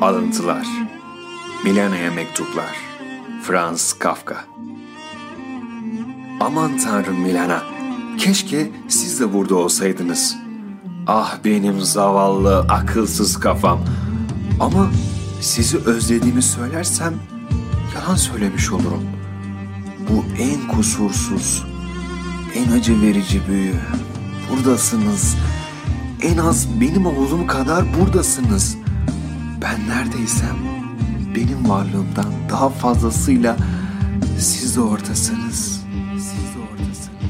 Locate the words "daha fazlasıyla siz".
32.50-34.76